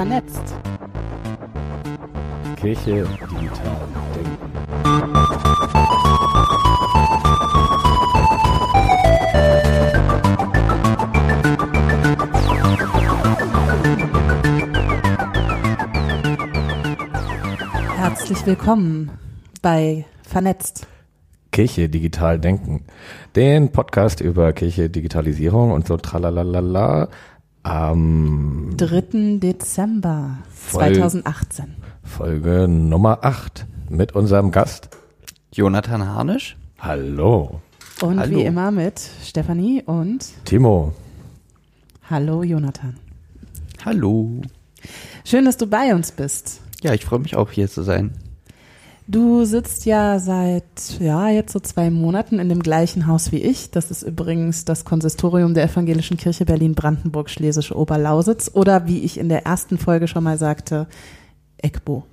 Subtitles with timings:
[0.00, 0.54] Vernetzt.
[2.56, 3.76] Kirche digital
[4.16, 4.40] denken.
[17.98, 19.10] Herzlich willkommen
[19.60, 20.86] bei Vernetzt.
[21.52, 22.84] Kirche digital denken.
[23.36, 27.08] Den Podcast über Kirche, Digitalisierung und so tralalala
[27.62, 29.38] am 3.
[29.38, 31.76] Dezember Voll- 2018.
[32.02, 34.88] Folge Nummer 8 mit unserem Gast.
[35.52, 36.56] Jonathan Harnisch.
[36.78, 37.60] Hallo,
[38.00, 38.38] Und Hallo.
[38.38, 40.94] wie immer mit Stefanie und Timo.
[42.08, 42.96] Hallo Jonathan.
[43.84, 44.40] Hallo.
[45.24, 46.60] Schön, dass du bei uns bist.
[46.82, 48.12] Ja, ich freue mich auch hier zu sein.
[49.10, 53.72] Du sitzt ja seit, ja, jetzt so zwei Monaten in dem gleichen Haus wie ich.
[53.72, 59.44] Das ist übrigens das Konsistorium der Evangelischen Kirche Berlin-Brandenburg-Schlesische Oberlausitz oder wie ich in der
[59.44, 60.86] ersten Folge schon mal sagte,
[61.58, 62.04] EGBO.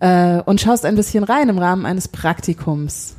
[0.00, 3.16] Äh, und schaust ein bisschen rein im Rahmen eines Praktikums.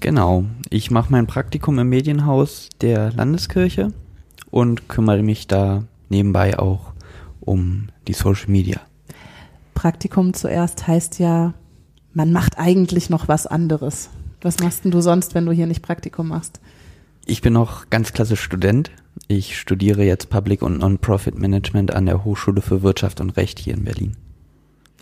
[0.00, 0.46] Genau.
[0.70, 3.92] Ich mache mein Praktikum im Medienhaus der Landeskirche
[4.50, 6.94] und kümmere mich da nebenbei auch
[7.38, 8.80] um die Social Media.
[9.74, 11.54] Praktikum zuerst heißt ja,
[12.12, 14.10] man macht eigentlich noch was anderes.
[14.42, 16.60] Was machst denn du sonst, wenn du hier nicht Praktikum machst?
[17.26, 18.90] Ich bin noch ganz klassisch Student.
[19.28, 23.74] Ich studiere jetzt Public und Non-Profit Management an der Hochschule für Wirtschaft und Recht hier
[23.74, 24.16] in Berlin.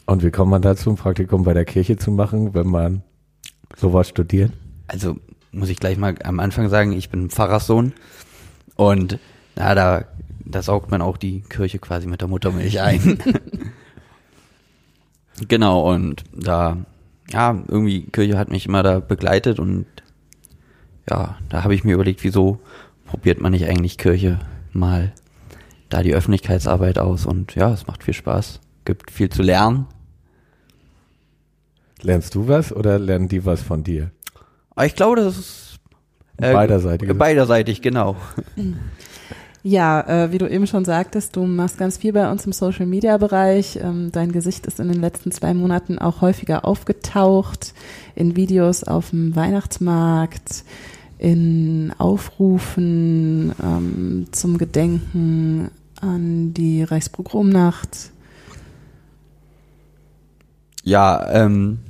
[0.06, 3.02] Und wie kommt man dazu, ein Praktikum bei der Kirche zu machen, wenn man
[3.76, 4.52] sowas studiert?
[4.88, 5.16] Also
[5.52, 7.92] muss ich gleich mal am Anfang sagen, ich bin Pfarrerssohn
[8.74, 9.18] und
[9.56, 10.04] na, da,
[10.44, 13.18] da saugt man auch die Kirche quasi mit der Muttermilch ein.
[15.48, 16.78] genau, und da,
[17.30, 19.86] ja, irgendwie Kirche hat mich immer da begleitet und
[21.08, 22.60] ja, da habe ich mir überlegt, wieso
[23.06, 24.38] probiert man nicht eigentlich Kirche
[24.72, 25.12] mal
[25.88, 29.86] da die Öffentlichkeitsarbeit aus und ja, es macht viel Spaß, gibt viel zu lernen.
[32.03, 34.10] Lernst du was oder lernen die was von dir?
[34.84, 35.78] Ich glaube, das ist
[36.36, 37.12] äh, Beiderseitig.
[37.14, 38.16] Beiderseitig, genau.
[39.68, 42.86] Ja, äh, wie du eben schon sagtest, du machst ganz viel bei uns im Social
[42.86, 43.76] Media Bereich.
[43.76, 47.74] Ähm, dein Gesicht ist in den letzten zwei Monaten auch häufiger aufgetaucht
[48.14, 50.64] in Videos auf dem Weihnachtsmarkt,
[51.18, 58.10] in Aufrufen ähm, zum Gedenken an die Reichspogromnacht.
[60.82, 61.80] Ja, ähm,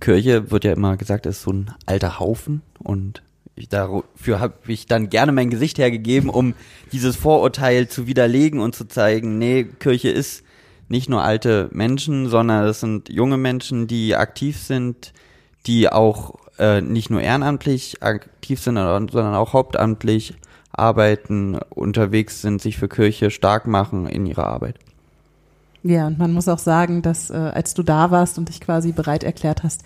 [0.00, 3.22] Kirche wird ja immer gesagt, ist so ein alter Haufen und
[3.62, 6.54] ich, dafür habe ich dann gerne mein Gesicht hergegeben, um
[6.92, 10.44] dieses Vorurteil zu widerlegen und zu zeigen, nee, Kirche ist
[10.88, 15.12] nicht nur alte Menschen, sondern es sind junge Menschen, die aktiv sind,
[15.66, 20.34] die auch äh, nicht nur ehrenamtlich aktiv sind, sondern auch hauptamtlich
[20.72, 24.76] arbeiten, unterwegs sind, sich für Kirche stark machen in ihrer Arbeit.
[25.82, 28.92] Ja, und man muss auch sagen, dass äh, als du da warst und dich quasi
[28.92, 29.82] bereit erklärt hast,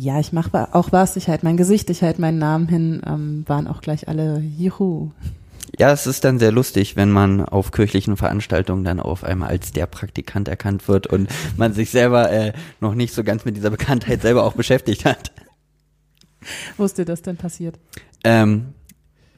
[0.00, 3.44] ja, ich mache auch was, ich halte mein Gesicht, ich halte meinen Namen hin, ähm,
[3.46, 5.10] waren auch gleich alle Juhu.
[5.78, 9.72] Ja, es ist dann sehr lustig, wenn man auf kirchlichen Veranstaltungen dann auf einmal als
[9.72, 11.28] der Praktikant erkannt wird und
[11.58, 15.32] man sich selber äh, noch nicht so ganz mit dieser Bekanntheit selber auch beschäftigt hat.
[16.78, 17.78] Wo ist dir das denn passiert?
[18.24, 18.72] Ähm,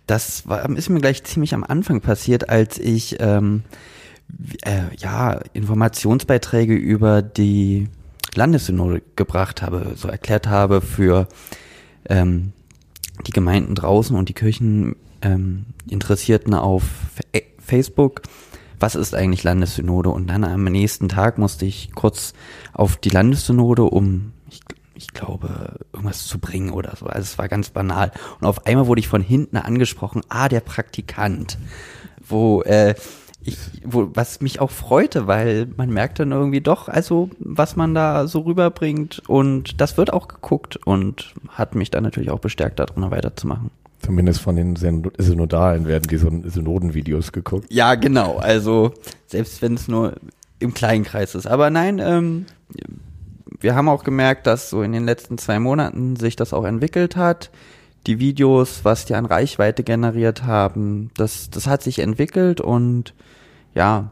[0.06, 3.64] das war, ist mir gleich ziemlich am Anfang passiert, als ich ähm,
[4.64, 7.88] äh, ja Informationsbeiträge über die
[8.34, 11.28] Landessynode gebracht habe, so erklärt habe für
[12.09, 12.53] ähm,
[13.26, 16.84] die Gemeinden draußen und die Kirchen ähm, Interessierten auf
[17.32, 18.22] äh, Facebook.
[18.81, 20.10] Was ist eigentlich Landessynode?
[20.10, 22.32] Und dann am nächsten Tag musste ich kurz
[22.72, 24.60] auf die Landessynode, um ich,
[24.94, 27.06] ich glaube, irgendwas zu bringen oder so.
[27.06, 28.10] Also es war ganz banal.
[28.41, 31.59] Und auf einmal wurde ich von hinten angesprochen, ah, der Praktikant.
[32.26, 32.94] Wo, äh,
[33.44, 37.94] ich, wo, was mich auch freute, weil man merkt dann irgendwie doch, also was man
[37.94, 42.78] da so rüberbringt und das wird auch geguckt und hat mich dann natürlich auch bestärkt,
[42.78, 43.70] darin weiterzumachen.
[44.00, 47.66] Zumindest von den Syn- Synodalen werden die Syn- Synodenvideos geguckt.
[47.71, 48.36] Ja, genau.
[48.39, 48.92] Also
[49.27, 50.15] selbst wenn es nur
[50.59, 51.47] im kleinen Kreis ist.
[51.47, 52.47] Aber nein, ähm,
[53.60, 57.16] wir haben auch gemerkt, dass so in den letzten zwei Monaten sich das auch entwickelt
[57.16, 57.50] hat.
[58.09, 63.15] Die Videos, was die an Reichweite generiert haben, das, das hat sich entwickelt und
[63.74, 64.10] ja,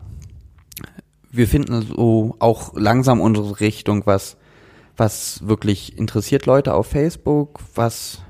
[1.30, 4.36] wir finden so auch langsam unsere Richtung, was,
[4.96, 8.20] was wirklich interessiert Leute auf Facebook, was,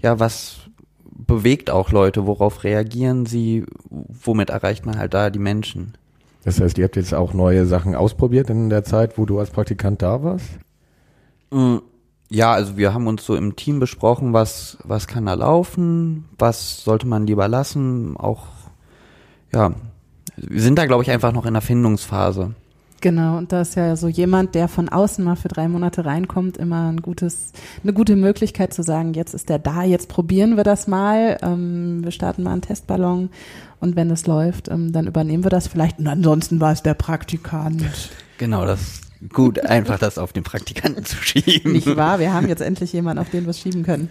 [0.00, 0.58] ja, was
[1.04, 5.94] bewegt auch Leute, worauf reagieren sie, womit erreicht man halt da die Menschen.
[6.44, 9.50] Das heißt, ihr habt jetzt auch neue Sachen ausprobiert in der Zeit, wo du als
[9.50, 10.48] Praktikant da warst?
[11.50, 11.78] Mm,
[12.28, 16.82] Ja, also wir haben uns so im Team besprochen, was, was kann da laufen, was
[16.82, 18.46] sollte man lieber lassen, auch,
[19.52, 19.72] ja,
[20.36, 22.54] wir sind da, glaube ich, einfach noch in der Findungsphase.
[23.02, 26.56] Genau, und da ist ja so jemand, der von außen mal für drei Monate reinkommt,
[26.56, 27.52] immer ein gutes,
[27.82, 32.04] eine gute Möglichkeit zu sagen, jetzt ist der da, jetzt probieren wir das mal, ähm,
[32.04, 33.30] wir starten mal einen Testballon
[33.80, 36.94] und wenn es läuft, ähm, dann übernehmen wir das vielleicht und ansonsten war es der
[36.94, 37.82] Praktikant.
[38.38, 39.00] Genau, das
[39.32, 41.72] gut, einfach das auf den Praktikanten zu schieben.
[41.72, 42.18] Nicht wahr?
[42.18, 44.10] Wir haben jetzt endlich jemanden, auf den wir es schieben können.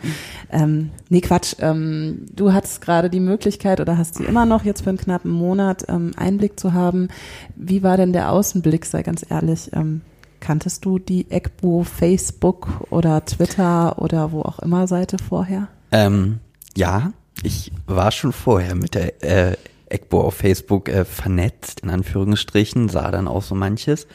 [0.51, 1.55] Ähm, nee, Quatsch.
[1.59, 5.31] Ähm, du hattest gerade die Möglichkeit oder hast sie immer noch jetzt für einen knappen
[5.31, 7.09] Monat ähm, Einblick zu haben.
[7.55, 9.69] Wie war denn der Außenblick, sei ganz ehrlich?
[9.73, 10.01] Ähm,
[10.39, 15.67] kanntest du die EGBO Facebook oder Twitter oder wo auch immer Seite vorher?
[15.91, 16.39] Ähm,
[16.75, 17.11] ja,
[17.43, 19.55] ich war schon vorher mit der äh,
[19.89, 24.07] EGBO auf Facebook äh, vernetzt, in Anführungsstrichen, sah dann auch so manches.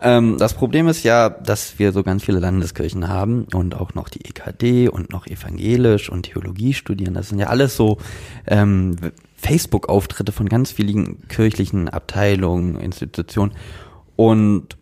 [0.00, 4.08] Ähm, das Problem ist ja, dass wir so ganz viele Landeskirchen haben und auch noch
[4.08, 7.14] die EKD und noch evangelisch und Theologie studieren.
[7.14, 7.98] Das sind ja alles so
[8.46, 8.96] ähm,
[9.36, 13.52] Facebook-Auftritte von ganz vielen kirchlichen Abteilungen, Institutionen.
[14.14, 14.76] Und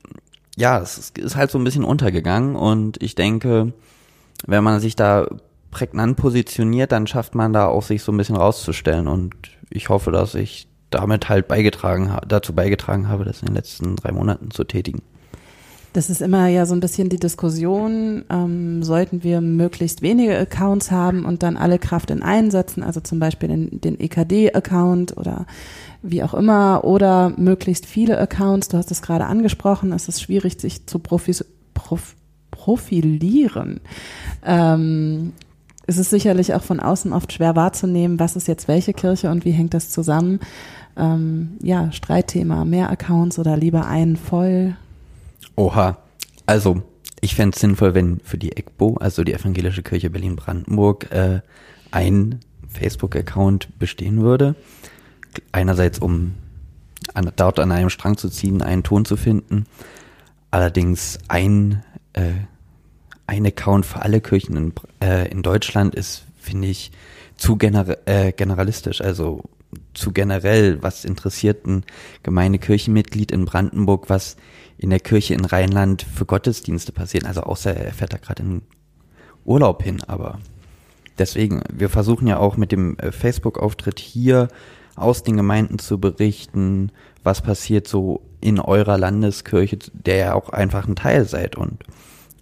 [0.56, 3.72] ja, es ist halt so ein bisschen untergegangen und ich denke,
[4.46, 5.26] wenn man sich da
[5.70, 9.34] prägnant positioniert, dann schafft man da auch sich so ein bisschen rauszustellen und
[9.68, 14.12] ich hoffe, dass ich damit halt beigetragen dazu beigetragen habe, das in den letzten drei
[14.12, 15.02] Monaten zu tätigen.
[15.92, 20.90] Das ist immer ja so ein bisschen die Diskussion, ähm, sollten wir möglichst wenige Accounts
[20.90, 25.46] haben und dann alle Kraft in einsetzen, also zum Beispiel den, den EKD-Account oder
[26.02, 30.60] wie auch immer, oder möglichst viele Accounts, du hast es gerade angesprochen, es ist schwierig,
[30.60, 32.14] sich zu profis, prof,
[32.50, 33.80] profilieren.
[34.44, 35.32] Ähm,
[35.86, 39.46] es ist sicherlich auch von außen oft schwer wahrzunehmen, was ist jetzt welche Kirche und
[39.46, 40.40] wie hängt das zusammen
[40.96, 44.76] ähm, ja, Streitthema, mehr Accounts oder lieber einen voll?
[45.56, 45.98] Oha,
[46.46, 46.82] also
[47.20, 51.40] ich fände es sinnvoll, wenn für die EGBO, also die Evangelische Kirche Berlin-Brandenburg, äh,
[51.90, 54.54] ein Facebook-Account bestehen würde.
[55.52, 56.34] Einerseits, um
[57.14, 59.66] an, dort an einem Strang zu ziehen, einen Ton zu finden.
[60.50, 61.82] Allerdings ein,
[62.12, 62.32] äh,
[63.26, 66.90] ein Account für alle Kirchen in, äh, in Deutschland ist, finde ich,
[67.36, 69.00] zu gener äh, generalistisch.
[69.00, 69.42] Also
[69.94, 71.84] zu generell, was interessiert ein
[72.22, 74.36] Gemeindekirchenmitglied in Brandenburg, was
[74.78, 77.26] in der Kirche in Rheinland für Gottesdienste passiert.
[77.26, 78.62] Also außer er fährt da gerade in
[79.44, 80.40] Urlaub hin, aber
[81.18, 84.48] deswegen, wir versuchen ja auch mit dem äh, Facebook-Auftritt hier
[84.96, 86.90] aus den Gemeinden zu berichten,
[87.22, 91.84] was passiert so in eurer Landeskirche, der ja auch einfach ein Teil seid und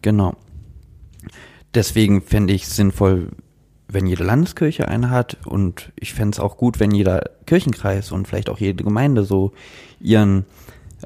[0.02, 0.36] genau.
[1.74, 3.30] Deswegen fände ich sinnvoll,
[3.94, 8.28] wenn jede Landeskirche eine hat und ich fände es auch gut, wenn jeder Kirchenkreis und
[8.28, 9.52] vielleicht auch jede Gemeinde so
[10.00, 10.44] ihren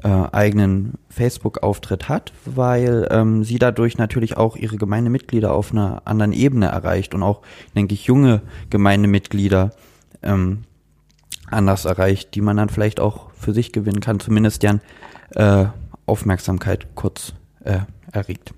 [0.03, 6.33] äh, eigenen Facebook-Auftritt hat, weil ähm, sie dadurch natürlich auch ihre Gemeindemitglieder auf einer anderen
[6.33, 7.41] Ebene erreicht und auch,
[7.75, 9.71] denke ich, junge Gemeindemitglieder
[10.23, 10.63] ähm,
[11.49, 14.81] anders erreicht, die man dann vielleicht auch für sich gewinnen kann, zumindest deren
[15.35, 15.65] äh,
[16.05, 17.33] Aufmerksamkeit kurz
[17.63, 17.79] äh,
[18.11, 18.53] erregt.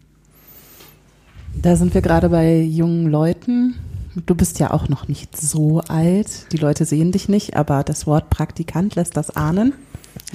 [1.54, 3.76] Da sind wir gerade bei jungen Leuten.
[4.16, 6.52] Du bist ja auch noch nicht so alt.
[6.52, 9.74] Die Leute sehen dich nicht, aber das Wort Praktikant lässt das ahnen.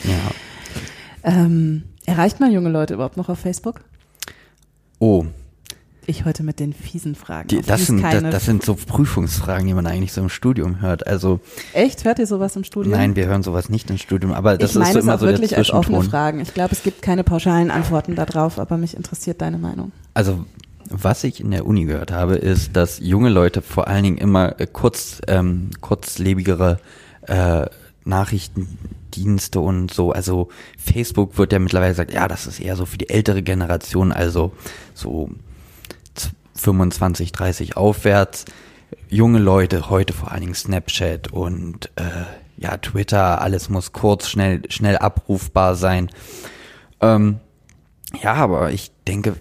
[0.05, 1.31] Ja.
[1.31, 3.83] Ähm, erreicht man junge Leute überhaupt noch auf Facebook?
[4.99, 5.27] Oh.
[6.09, 7.49] Ich heute mit den fiesen Fragen.
[7.49, 11.05] Die, das, sind, das, das, sind so Prüfungsfragen, die man eigentlich so im Studium hört.
[11.07, 11.41] Also
[11.73, 12.97] echt hört ihr sowas im Studium?
[12.97, 14.33] Nein, wir hören sowas nicht im Studium.
[14.33, 16.03] Aber das ich meine ist so immer auch so wirklich der als offene.
[16.03, 16.41] Fragen.
[16.41, 19.91] Ich glaube, es gibt keine pauschalen Antworten darauf, aber mich interessiert deine Meinung.
[20.15, 20.45] Also
[20.91, 24.61] was ich in der Uni gehört habe, ist, dass junge Leute vor allen Dingen immer
[24.61, 26.79] äh, kurz, ähm, kurzlebigere
[27.23, 27.67] äh,
[28.05, 32.99] Nachrichtendienste und so, also Facebook wird ja mittlerweile gesagt, ja, das ist eher so für
[32.99, 34.53] die ältere Generation, also
[34.95, 35.31] so
[36.55, 38.45] 25, 30 aufwärts.
[39.09, 42.25] Junge Leute, heute vor allen Dingen Snapchat und äh,
[42.57, 46.11] ja, Twitter, alles muss kurz, schnell, schnell abrufbar sein.
[47.01, 47.41] Ähm,
[48.23, 49.37] ja, aber ich denke,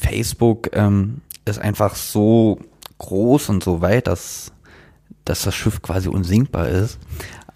[0.00, 2.58] Facebook ähm, ist einfach so
[2.98, 4.52] groß und so weit, dass,
[5.24, 6.98] dass das Schiff quasi unsinkbar ist.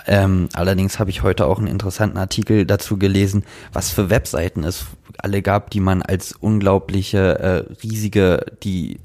[0.07, 4.87] Ähm, allerdings habe ich heute auch einen interessanten Artikel dazu gelesen, was für Webseiten es
[5.19, 8.99] alle gab, die man als unglaubliche, äh, riesige, die,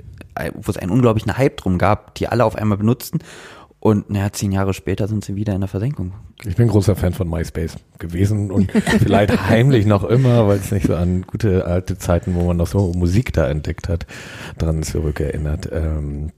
[0.53, 3.19] wo es einen unglaublichen Hype drum gab, die alle auf einmal benutzten.
[3.81, 6.11] Und naja, zehn Jahre später sind sie wieder in der Versenkung.
[6.43, 10.87] Ich bin großer Fan von MySpace gewesen und vielleicht heimlich noch immer, weil es nicht
[10.87, 14.05] so an gute alte Zeiten, wo man noch so Musik da entdeckt hat,
[14.57, 15.69] dran zurückerinnert.
[15.71, 16.31] Ähm,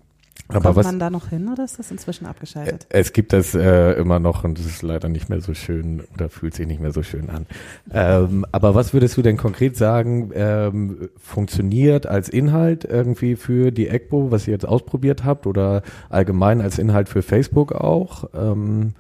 [0.54, 2.86] aber Kommt was, man da noch hin oder ist das inzwischen abgeschaltet?
[2.90, 6.30] es gibt das äh, immer noch und es ist leider nicht mehr so schön oder
[6.30, 7.46] fühlt sich nicht mehr so schön an.
[7.92, 13.88] Ähm, aber was würdest du denn konkret sagen, ähm, funktioniert als Inhalt irgendwie für die
[13.88, 18.26] EGBO, was ihr jetzt ausprobiert habt oder allgemein als Inhalt für Facebook auch?
[18.34, 18.94] Ähm,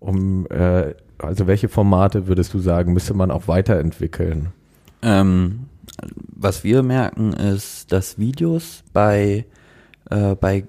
[0.00, 4.48] um äh, also welche Formate würdest du sagen, müsste man auch weiterentwickeln?
[5.02, 5.66] Ähm,
[6.28, 9.46] was wir merken, ist, dass Videos bei,
[10.10, 10.64] äh, bei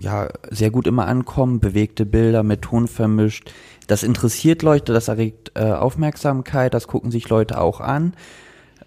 [0.00, 3.52] ja, sehr gut immer ankommen, bewegte Bilder mit Ton vermischt.
[3.86, 8.14] Das interessiert Leute, das erregt äh, Aufmerksamkeit, das gucken sich Leute auch an.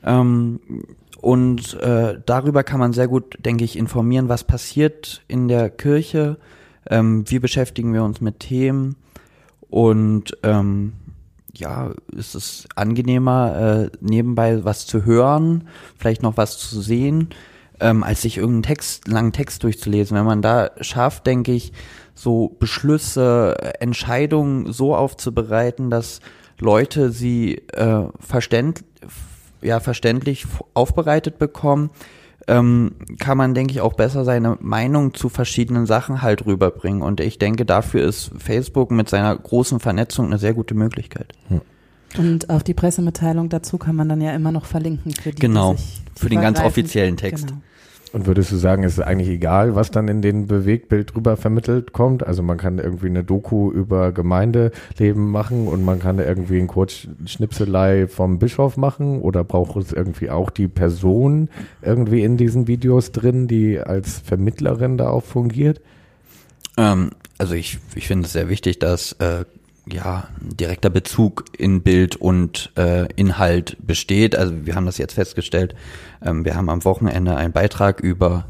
[0.04, 0.60] Ähm,
[1.20, 6.38] und äh, darüber kann man sehr gut, denke ich, informieren, was passiert in der Kirche,
[6.90, 8.98] ähm, wie beschäftigen wir uns mit Themen
[9.70, 10.94] und ähm,
[11.56, 17.30] ja, ist es angenehmer, äh, nebenbei was zu hören, vielleicht noch was zu sehen,
[17.84, 20.18] ähm, als sich irgendeinen Text, langen Text durchzulesen.
[20.18, 21.74] Wenn man da schafft, denke ich,
[22.16, 26.22] so Beschlüsse, Entscheidungen so aufzubereiten, dass
[26.60, 28.86] Leute sie äh, verständ,
[29.62, 31.90] ja, verständlich aufbereitet bekommen,
[32.48, 37.02] ähm, kann man, denke ich, auch besser seine Meinung zu verschiedenen Sachen halt rüberbringen.
[37.02, 41.34] Und ich denke, dafür ist Facebook mit seiner großen Vernetzung eine sehr gute Möglichkeit.
[41.50, 41.62] Hm.
[42.18, 45.74] Und auch die Pressemitteilung dazu kann man dann ja immer noch verlinken für die, genau,
[45.74, 47.48] die für den ganz offiziellen Text.
[47.48, 47.62] Genau.
[48.14, 51.94] Und würdest du sagen, es ist eigentlich egal, was dann in den Bewegtbild drüber vermittelt
[51.94, 52.26] kommt?
[52.26, 58.08] Also man kann irgendwie eine Doku über Gemeindeleben machen und man kann irgendwie ein Kurzschnipselei
[58.08, 61.50] vom Bischof machen oder braucht es irgendwie auch die Person
[61.82, 65.82] irgendwie in diesen Videos drin, die als Vermittlerin da auch fungiert?
[66.78, 69.44] Ähm, also ich, ich finde es sehr wichtig, dass äh,
[69.86, 74.36] ja, direkter Bezug in Bild und äh, Inhalt besteht.
[74.36, 75.76] Also wir haben das jetzt festgestellt.
[76.22, 78.46] Ähm, wir haben am Wochenende einen Beitrag über,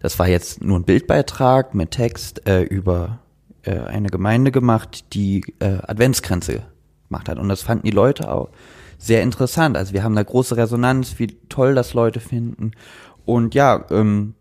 [0.00, 3.20] das war jetzt nur ein Bildbeitrag mit Text äh, über
[3.62, 6.62] äh, eine Gemeinde gemacht, die äh, Adventsgrenze
[7.08, 7.38] gemacht hat.
[7.38, 8.50] Und das fanden die Leute auch
[8.98, 9.76] sehr interessant.
[9.76, 12.72] Also wir haben da große Resonanz, wie toll das Leute finden.
[13.24, 14.34] Und ja, ähm,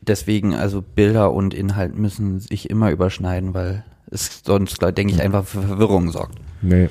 [0.00, 5.44] deswegen, also Bilder und Inhalt müssen sich immer überschneiden, weil es sonst, denke ich, einfach
[5.46, 6.38] für Verwirrung sorgt.
[6.60, 6.88] Nee.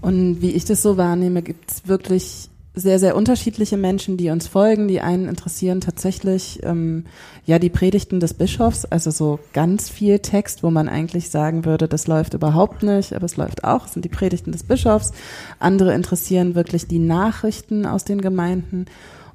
[0.00, 4.46] Und wie ich das so wahrnehme, gibt es wirklich sehr, sehr unterschiedliche Menschen, die uns
[4.46, 4.86] folgen.
[4.86, 7.04] Die einen interessieren tatsächlich ähm,
[7.44, 11.88] ja die Predigten des Bischofs, also so ganz viel Text, wo man eigentlich sagen würde,
[11.88, 15.10] das läuft überhaupt nicht, aber es läuft auch, es sind die Predigten des Bischofs.
[15.58, 18.86] Andere interessieren wirklich die Nachrichten aus den Gemeinden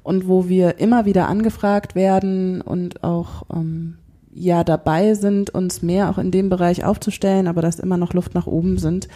[0.02, 3.98] und wo wir immer wieder angefragt werden und auch ähm,
[4.34, 8.34] ja dabei sind, uns mehr auch in dem Bereich aufzustellen, aber dass immer noch Luft
[8.34, 9.08] nach oben sind,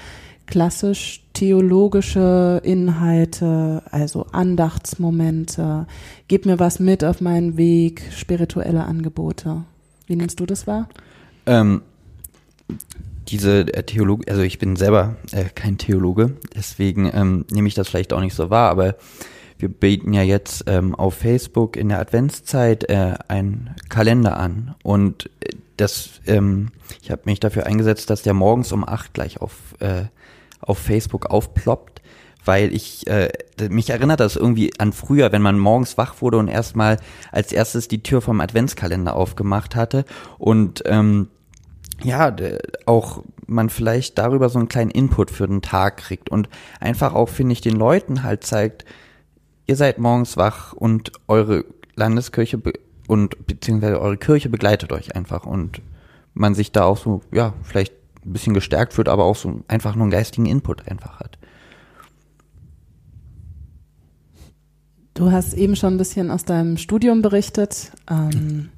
[0.47, 5.87] klassisch theologische Inhalte, also Andachtsmomente,
[6.27, 9.65] gib mir was mit auf meinen Weg, spirituelle Angebote.
[10.07, 10.89] Wie nimmst du das wahr?
[11.47, 11.83] Ähm,
[13.29, 17.89] diese äh, Theologe, also ich bin selber äh, kein Theologe, deswegen ähm, nehme ich das
[17.89, 18.97] vielleicht auch nicht so wahr, aber
[19.59, 24.75] wir bieten ja jetzt ähm, auf Facebook in der Adventszeit äh, einen Kalender an.
[24.83, 26.69] Und äh, das, ähm,
[27.03, 30.05] ich habe mich dafür eingesetzt, dass der morgens um acht gleich auf, äh,
[30.61, 32.03] auf Facebook aufploppt,
[32.45, 33.31] weil ich äh,
[33.69, 36.99] mich erinnert das irgendwie an früher, wenn man morgens wach wurde und erstmal
[37.33, 40.05] als erstes die Tür vom Adventskalender aufgemacht hatte.
[40.39, 41.29] Und ähm,
[42.03, 42.35] ja,
[42.87, 46.49] auch man vielleicht darüber so einen kleinen Input für den Tag kriegt und
[46.81, 48.85] einfach auch, finde ich, den Leuten halt zeigt,
[49.69, 52.61] ihr seid morgens wach und eure Landeskirche
[53.07, 55.83] und beziehungsweise eure Kirche begleitet euch einfach und
[56.35, 57.93] man sich da auch so, ja, vielleicht
[58.25, 61.39] ein bisschen gestärkt wird, aber auch so einfach nur einen geistigen Input einfach hat.
[65.15, 67.93] Du hast eben schon ein bisschen aus deinem Studium berichtet.
[68.09, 68.71] Ähm,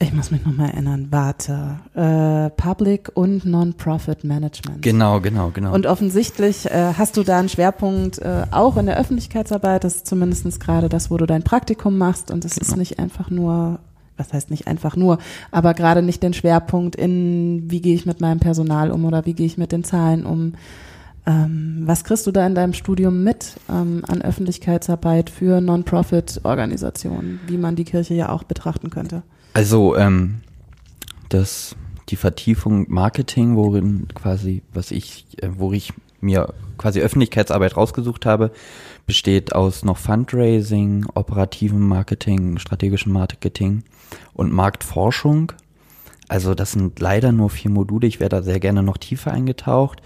[0.00, 1.80] ich muss mich nochmal erinnern, warte.
[1.94, 4.82] Äh, Public und Non-Profit Management.
[4.82, 5.74] Genau, genau, genau.
[5.74, 9.82] Und offensichtlich äh, hast du da einen Schwerpunkt äh, auch in der Öffentlichkeitsarbeit.
[9.82, 12.30] Das ist zumindest gerade das, wo du dein Praktikum machst.
[12.30, 12.66] Und es genau.
[12.66, 13.80] ist nicht einfach nur,
[14.16, 15.18] was heißt nicht einfach nur,
[15.50, 19.34] aber gerade nicht den Schwerpunkt in, wie gehe ich mit meinem Personal um oder wie
[19.34, 20.52] gehe ich mit den Zahlen um.
[21.26, 27.58] Ähm, was kriegst du da in deinem Studium mit ähm, an Öffentlichkeitsarbeit für Non-Profit-Organisationen, wie
[27.58, 29.24] man die Kirche ja auch betrachten könnte?
[29.58, 30.42] Also ähm,
[31.30, 31.74] das
[32.10, 38.52] die Vertiefung Marketing, worin quasi, was ich, äh, wo ich mir quasi Öffentlichkeitsarbeit rausgesucht habe,
[39.04, 43.82] besteht aus noch Fundraising, operativen Marketing, strategischem Marketing
[44.32, 45.50] und Marktforschung.
[46.28, 48.06] Also das sind leider nur vier Module.
[48.06, 50.02] Ich wäre da sehr gerne noch tiefer eingetaucht.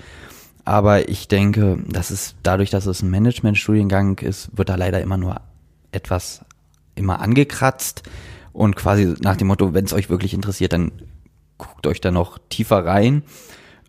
[0.64, 5.18] Aber ich denke, dass es dadurch, dass es ein Management-Studiengang ist, wird da leider immer
[5.18, 5.42] nur
[5.90, 6.42] etwas
[6.94, 8.02] immer angekratzt.
[8.52, 10.92] Und quasi nach dem Motto, wenn es euch wirklich interessiert, dann
[11.58, 13.22] guckt euch da noch tiefer rein.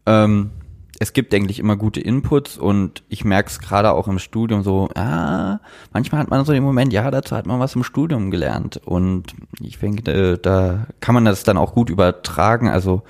[0.06, 0.52] Ähm,
[1.00, 4.90] es gibt eigentlich immer gute Inputs und ich merke es gerade auch im Studium so,
[4.96, 5.60] ah,
[5.92, 9.34] manchmal hat man so den Moment, ja, dazu hat man was im Studium gelernt und
[9.60, 12.70] ich denke, da kann man das dann auch gut übertragen.
[12.70, 13.04] Also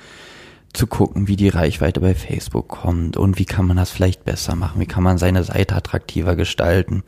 [0.74, 4.56] zu gucken, wie die Reichweite bei Facebook kommt und wie kann man das vielleicht besser
[4.56, 7.04] machen, wie kann man seine Seite attraktiver gestalten.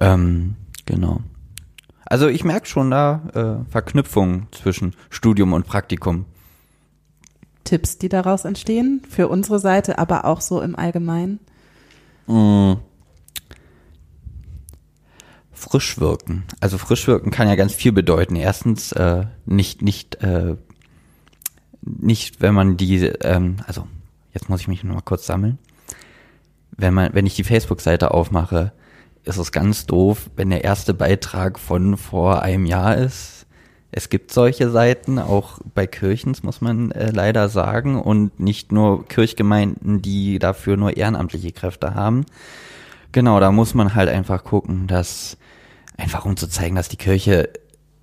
[0.00, 1.20] Ähm, genau.
[2.12, 3.22] Also ich merke schon da
[3.64, 6.26] äh, Verknüpfungen zwischen Studium und Praktikum.
[7.64, 11.40] Tipps, die daraus entstehen für unsere Seite, aber auch so im Allgemeinen?
[12.26, 12.74] Mm.
[15.54, 16.44] Frisch wirken.
[16.60, 18.36] Also frisch wirken kann ja ganz viel bedeuten.
[18.36, 20.56] Erstens äh, nicht nicht äh,
[21.80, 23.86] nicht, wenn man die, ähm, also
[24.34, 25.58] jetzt muss ich mich noch mal kurz sammeln.
[26.72, 28.72] Wenn man, wenn ich die Facebook-Seite aufmache,
[29.24, 33.46] ist es ganz doof, wenn der erste Beitrag von vor einem Jahr ist.
[33.92, 39.06] Es gibt solche Seiten, auch bei Kirchens muss man äh, leider sagen, und nicht nur
[39.06, 42.24] Kirchgemeinden, die dafür nur ehrenamtliche Kräfte haben.
[43.12, 45.36] Genau, da muss man halt einfach gucken, dass
[45.98, 47.50] einfach um zu zeigen, dass die Kirche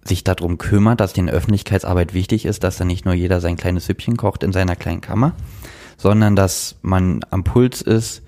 [0.04, 3.86] sich darum kümmert, dass den Öffentlichkeitsarbeit wichtig ist, dass da nicht nur jeder sein kleines
[3.86, 5.34] Süppchen kocht in seiner kleinen Kammer,
[5.98, 8.22] sondern dass man am Puls ist.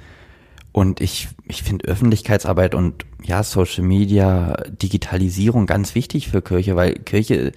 [0.72, 6.94] Und ich, ich finde Öffentlichkeitsarbeit und ja, Social Media, Digitalisierung ganz wichtig für Kirche, weil
[6.96, 7.52] Kirche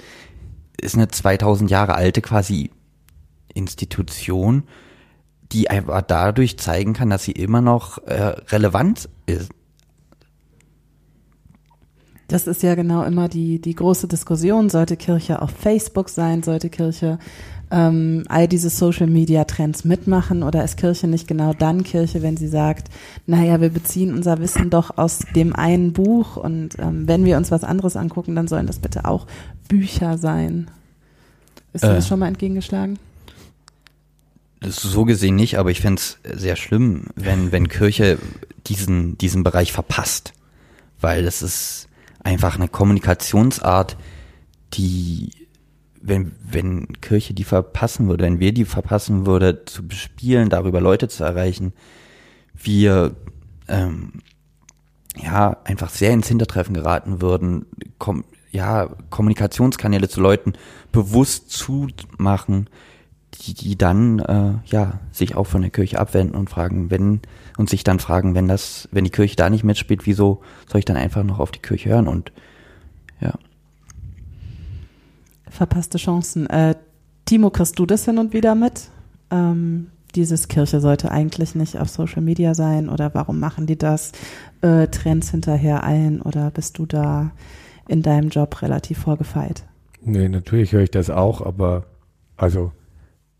[0.80, 2.70] ist eine 2000 Jahre alte quasi
[3.54, 4.64] Institution,
[5.52, 9.50] die einfach dadurch zeigen kann, dass sie immer noch äh, relevant ist.
[12.34, 14.68] Das ist ja genau immer die, die große Diskussion.
[14.68, 16.42] Sollte Kirche auf Facebook sein?
[16.42, 17.20] Sollte Kirche
[17.70, 20.42] ähm, all diese Social Media Trends mitmachen?
[20.42, 22.88] Oder ist Kirche nicht genau dann Kirche, wenn sie sagt,
[23.28, 27.52] naja, wir beziehen unser Wissen doch aus dem einen Buch und ähm, wenn wir uns
[27.52, 29.28] was anderes angucken, dann sollen das bitte auch
[29.68, 30.68] Bücher sein.
[31.72, 32.98] Ist dir äh, das schon mal entgegengeschlagen?
[34.60, 38.18] So gesehen nicht, aber ich fände es sehr schlimm, wenn, wenn Kirche
[38.66, 40.32] diesen, diesen Bereich verpasst.
[41.00, 41.86] Weil das ist,
[42.24, 43.96] einfach eine Kommunikationsart,
[44.72, 45.30] die,
[46.00, 51.08] wenn, wenn Kirche die verpassen würde, wenn wir die verpassen würde, zu bespielen, darüber Leute
[51.08, 51.72] zu erreichen,
[52.54, 53.14] wir
[53.68, 54.22] ähm,
[55.16, 57.66] ja einfach sehr ins Hintertreffen geraten würden,
[57.98, 60.52] kom ja, Kommunikationskanäle zu Leuten
[60.92, 62.70] bewusst zumachen,
[63.34, 67.20] die, die dann äh, ja sich auch von der Kirche abwenden und fragen, wenn
[67.56, 70.40] und sich dann fragen, wenn das, wenn die Kirche da nicht mitspielt, wieso
[70.70, 72.32] soll ich dann einfach noch auf die Kirche hören und
[73.20, 73.32] ja.
[75.48, 76.48] Verpasste Chancen.
[76.50, 76.74] Äh,
[77.26, 78.88] Timo, kriegst du das hin und wieder mit?
[79.30, 84.12] Ähm, dieses Kirche sollte eigentlich nicht auf Social Media sein oder warum machen die das?
[84.60, 87.30] Äh, Trends hinterher allen oder bist du da
[87.88, 89.64] in deinem Job relativ vorgefeilt?
[90.02, 91.84] Nee, natürlich höre ich das auch, aber
[92.36, 92.72] also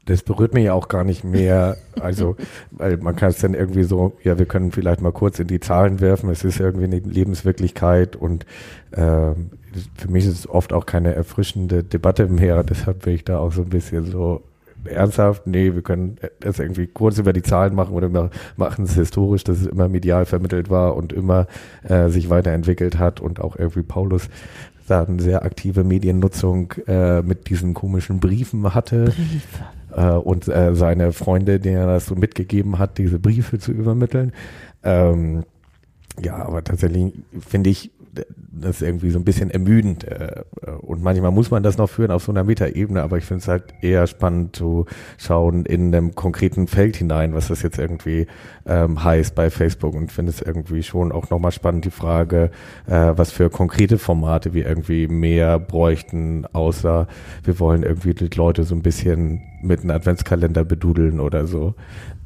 [0.06, 1.76] das berührt mich auch gar nicht mehr.
[2.00, 2.36] Also,
[2.70, 5.60] weil man kann es dann irgendwie so, ja, wir können vielleicht mal kurz in die
[5.60, 6.30] Zahlen werfen.
[6.30, 8.44] Es ist irgendwie eine Lebenswirklichkeit und
[8.92, 9.32] äh,
[9.96, 12.62] für mich ist es oft auch keine erfrischende Debatte mehr.
[12.62, 14.42] Deshalb bin ich da auch so ein bisschen so
[14.84, 15.46] ernsthaft.
[15.46, 19.44] Nee, wir können das irgendwie kurz über die Zahlen machen oder wir machen es historisch,
[19.44, 21.46] dass es immer medial vermittelt war und immer
[21.88, 24.28] äh, sich weiterentwickelt hat und auch irgendwie Paulus
[24.86, 29.04] da eine sehr aktive Mediennutzung äh, mit diesen komischen Briefen hatte.
[29.04, 29.64] Briefe
[29.96, 34.32] äh, und äh, seine Freunde, denen er das so mitgegeben hat, diese Briefe zu übermitteln.
[34.82, 35.44] Ähm,
[36.22, 40.04] ja, aber tatsächlich finde ich, das ist irgendwie so ein bisschen ermüdend.
[40.04, 40.42] Äh,
[40.80, 43.48] und manchmal muss man das noch führen auf so einer Metaebene, aber ich finde es
[43.48, 44.86] halt eher spannend zu
[45.18, 48.26] schauen in einem konkreten Feld hinein, was das jetzt irgendwie
[48.66, 52.50] ähm, heißt bei Facebook und finde es irgendwie schon auch nochmal spannend die Frage,
[52.86, 57.06] äh, was für konkrete Formate wir irgendwie mehr bräuchten, außer
[57.42, 61.74] wir wollen irgendwie die Leute so ein bisschen mit einem Adventskalender bedudeln oder so.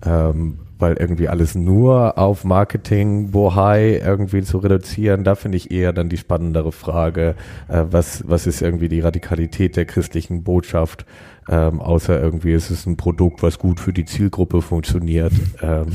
[0.04, 5.92] Ähm, weil irgendwie alles nur auf Marketing, Bohai irgendwie zu reduzieren, da finde ich eher
[5.92, 7.34] dann die spannendere Frage,
[7.68, 11.04] äh, was, was ist irgendwie die Radikalität der christlichen Botschaft,
[11.48, 15.32] ähm, außer irgendwie ist es ein Produkt, was gut für die Zielgruppe funktioniert.
[15.62, 15.86] Ähm.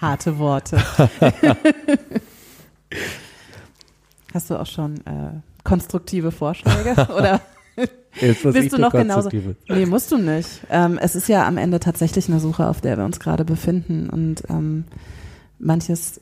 [0.00, 0.78] Harte Worte.
[4.32, 7.40] Hast du auch schon äh, konstruktive Vorschläge oder?
[8.20, 9.28] Jetzt Bist du noch genauso?
[9.68, 10.60] Nee, musst du nicht.
[10.70, 14.08] Ähm, es ist ja am Ende tatsächlich eine Suche, auf der wir uns gerade befinden
[14.08, 14.84] und ähm,
[15.58, 16.20] manches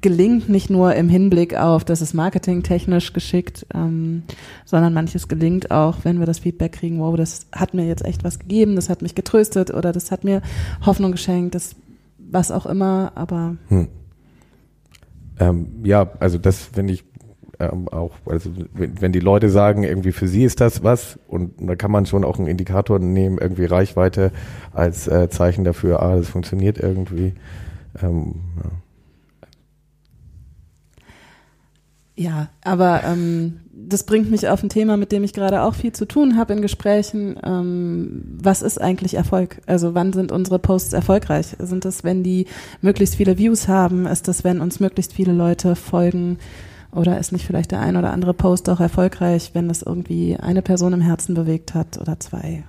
[0.00, 4.22] gelingt nicht nur im Hinblick auf, das ist marketingtechnisch geschickt, ähm,
[4.64, 8.24] sondern manches gelingt auch, wenn wir das Feedback kriegen, wow, das hat mir jetzt echt
[8.24, 10.40] was gegeben, das hat mich getröstet oder das hat mir
[10.86, 11.76] Hoffnung geschenkt, das
[12.18, 13.88] was auch immer, aber hm.
[15.38, 17.04] ähm, ja, also das finde ich
[17.60, 21.52] ähm, auch, also wenn, wenn die Leute sagen, irgendwie für sie ist das was, und
[21.58, 24.32] da kann man schon auch einen Indikator nehmen, irgendwie Reichweite
[24.72, 27.34] als äh, Zeichen dafür, ah, das funktioniert irgendwie.
[28.02, 28.70] Ähm, ja.
[32.16, 35.92] Ja, aber ähm, das bringt mich auf ein Thema, mit dem ich gerade auch viel
[35.92, 37.36] zu tun habe in Gesprächen.
[37.42, 39.60] Ähm, was ist eigentlich Erfolg?
[39.66, 41.56] Also wann sind unsere Posts erfolgreich?
[41.58, 42.46] Sind das, wenn die
[42.82, 44.06] möglichst viele Views haben?
[44.06, 46.38] Ist das, wenn uns möglichst viele Leute folgen?
[46.94, 50.62] Oder ist nicht vielleicht der ein oder andere Post auch erfolgreich, wenn das irgendwie eine
[50.62, 52.64] Person im Herzen bewegt hat oder zwei?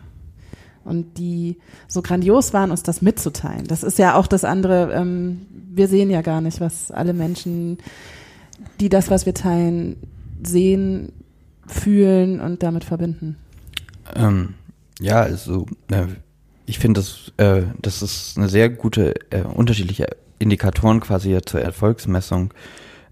[0.84, 1.58] Und die
[1.88, 3.66] so grandios waren, uns das mitzuteilen.
[3.68, 4.92] Das ist ja auch das andere.
[4.94, 7.78] Ähm, wir sehen ja gar nicht, was alle Menschen
[8.80, 9.98] die das, was wir teilen,
[10.44, 11.12] sehen,
[11.68, 13.38] fühlen und damit verbinden?
[14.16, 14.54] Ähm,
[15.00, 16.08] ja, also äh,
[16.66, 20.08] ich finde, das, äh, das ist eine sehr gute, äh, unterschiedliche
[20.40, 22.54] Indikatoren quasi zur Erfolgsmessung.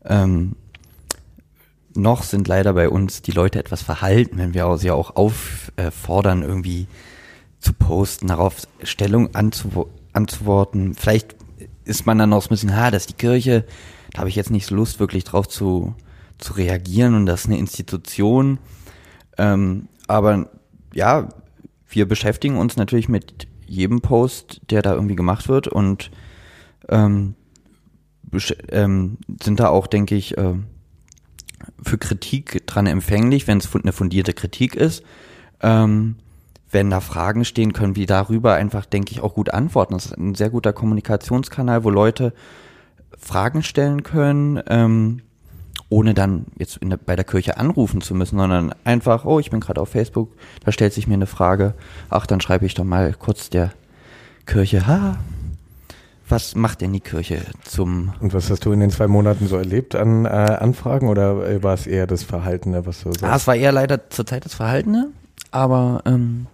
[0.06, 0.56] Ähm,
[1.96, 6.88] noch sind leider bei uns die Leute etwas verhalten, wenn wir sie auch auffordern, irgendwie
[7.60, 10.94] zu posten, darauf Stellung anzuwo anzuworten.
[10.94, 11.36] Vielleicht
[11.86, 13.66] ist man dann noch so ein bisschen, ha, das ist die Kirche,
[14.12, 15.96] da habe ich jetzt nicht so Lust, wirklich drauf zu,
[16.38, 18.60] zu reagieren und das ist eine Institution.
[19.38, 20.50] Ähm, aber
[20.94, 21.30] ja,
[21.88, 26.12] wir beschäftigen uns natürlich mit jedem Post, der da irgendwie gemacht wird und
[26.90, 27.34] ähm,
[28.70, 30.56] ähm, sind da auch, denke ich, äh,
[31.82, 35.04] für Kritik dran empfänglich, wenn es eine fundierte Kritik ist.
[35.62, 36.16] Ähm,
[36.72, 39.94] wenn da Fragen stehen, können wir darüber einfach, denke ich, auch gut antworten.
[39.94, 42.34] Das ist ein sehr guter Kommunikationskanal, wo Leute
[43.18, 45.22] Fragen stellen können, ähm,
[45.90, 49.60] ohne dann jetzt der, bei der Kirche anrufen zu müssen, sondern einfach, oh, ich bin
[49.60, 50.32] gerade auf Facebook,
[50.66, 51.76] da stellt sich mir eine Frage,
[52.10, 53.72] ach, dann schreibe ich doch mal kurz der
[54.48, 55.18] Kirche, ha,
[56.34, 58.14] was macht denn die Kirche zum...
[58.20, 61.74] Und was hast du in den zwei Monaten so erlebt an äh, Anfragen oder war
[61.76, 63.24] es eher das Verhaltene, was du sagst?
[63.24, 65.12] Ah, es war eher leider zurzeit das Verhaltene,
[65.52, 66.48] aber ähm,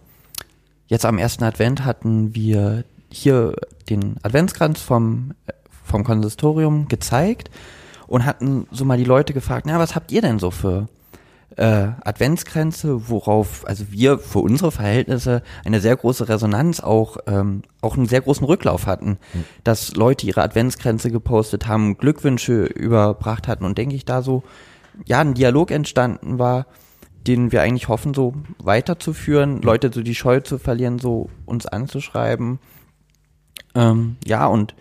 [0.87, 3.55] jetzt am ersten Advent hatten wir hier
[3.89, 5.31] den Adventskranz vom
[5.89, 7.49] vom Konsistorium gezeigt
[8.07, 10.87] und hatten so mal die Leute gefragt, na, was habt ihr denn so für
[11.55, 17.97] äh, Adventskränze, worauf also wir für unsere Verhältnisse eine sehr große Resonanz auch ähm, auch
[17.97, 19.45] einen sehr großen Rücklauf hatten, mhm.
[19.63, 24.43] dass Leute ihre Adventskränze gepostet haben, Glückwünsche überbracht hatten und denke ich da so
[25.05, 26.67] ja ein Dialog entstanden war,
[27.27, 32.59] den wir eigentlich hoffen so weiterzuführen, Leute so die Scheu zu verlieren, so uns anzuschreiben,
[33.75, 34.75] ähm, ja und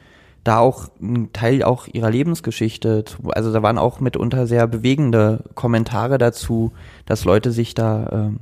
[0.49, 6.17] da auch ein Teil auch ihrer Lebensgeschichte, also da waren auch mitunter sehr bewegende Kommentare
[6.17, 6.73] dazu,
[7.05, 8.41] dass Leute sich da, ähm,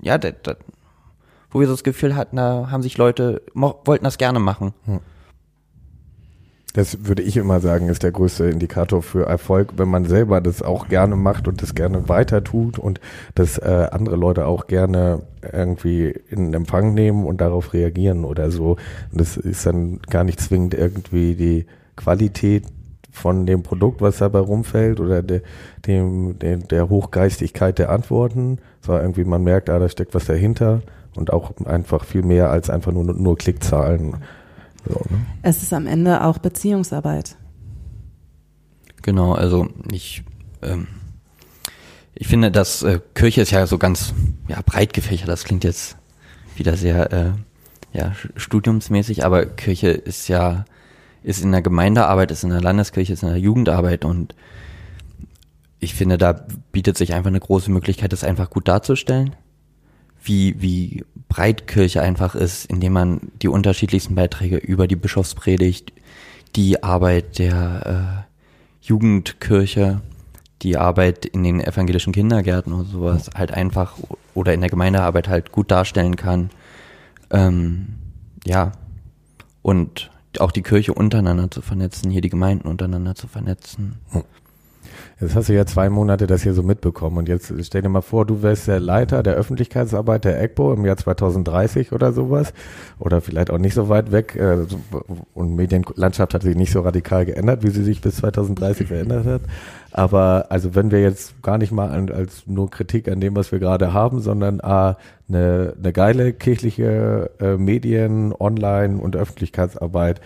[0.00, 0.54] ja, da, da,
[1.50, 4.74] wo wir so das Gefühl hatten, da haben sich Leute, wollten das gerne machen.
[4.84, 5.00] Hm.
[6.72, 10.62] Das würde ich immer sagen, ist der größte Indikator für Erfolg, wenn man selber das
[10.62, 13.00] auch gerne macht und das gerne weiter tut und
[13.34, 15.22] das äh, andere Leute auch gerne
[15.52, 18.76] irgendwie in Empfang nehmen und darauf reagieren oder so.
[19.12, 22.64] Und das ist dann gar nicht zwingend irgendwie die Qualität
[23.12, 25.42] von dem Produkt, was dabei rumfällt oder de,
[25.86, 30.82] dem, de, der Hochgeistigkeit der Antworten, sondern irgendwie man merkt, ah, da steckt was dahinter
[31.16, 34.14] und auch einfach viel mehr als einfach nur, nur Klickzahlen
[34.88, 35.26] so, ne?
[35.42, 37.36] Es ist am Ende auch Beziehungsarbeit.
[39.02, 40.24] Genau, also ich,
[40.62, 40.86] ähm,
[42.20, 44.12] ich finde, dass äh, Kirche ist ja so ganz
[44.46, 45.28] ja, breit gefächert.
[45.28, 45.96] Das klingt jetzt
[46.54, 47.32] wieder sehr äh,
[47.92, 50.66] ja, studiumsmäßig, aber Kirche ist ja
[51.22, 54.34] ist in der Gemeindearbeit, ist in der Landeskirche, ist in der Jugendarbeit und
[55.80, 59.34] ich finde, da bietet sich einfach eine große Möglichkeit, das einfach gut darzustellen
[60.22, 65.92] wie, wie breit Kirche einfach ist, indem man die unterschiedlichsten Beiträge über die Bischofspredigt,
[66.56, 70.02] die Arbeit der äh, Jugendkirche,
[70.62, 73.94] die Arbeit in den evangelischen Kindergärten und sowas halt einfach
[74.34, 76.50] oder in der Gemeindearbeit halt gut darstellen kann.
[77.30, 77.96] Ähm,
[78.44, 78.72] ja,
[79.62, 83.98] und auch die Kirche untereinander zu vernetzen, hier die Gemeinden untereinander zu vernetzen.
[85.20, 87.18] Jetzt hast du ja zwei Monate das hier so mitbekommen.
[87.18, 90.84] Und jetzt stell dir mal vor, du wärst der Leiter der Öffentlichkeitsarbeit der EGBO im
[90.84, 92.52] Jahr 2030 oder sowas.
[92.98, 94.36] Oder vielleicht auch nicht so weit weg.
[94.36, 94.66] Äh,
[95.34, 99.42] und Medienlandschaft hat sich nicht so radikal geändert, wie sie sich bis 2030 verändert hat.
[99.92, 103.58] Aber also wenn wir jetzt gar nicht mal als nur Kritik an dem, was wir
[103.58, 104.96] gerade haben, sondern a,
[105.28, 110.20] eine, eine geile kirchliche äh, Medien, Online und Öffentlichkeitsarbeit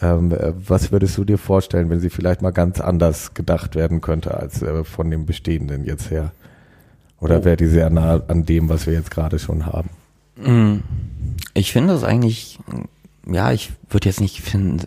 [0.00, 0.34] ähm,
[0.66, 4.62] was würdest du dir vorstellen, wenn sie vielleicht mal ganz anders gedacht werden könnte als
[4.62, 6.32] äh, von dem Bestehenden jetzt her?
[7.20, 7.44] Oder oh.
[7.44, 9.90] wäre die sehr nah an dem, was wir jetzt gerade schon haben?
[10.36, 10.82] Mm.
[11.54, 12.58] Ich finde es eigentlich,
[13.26, 14.80] ja, ich würde jetzt nicht finden,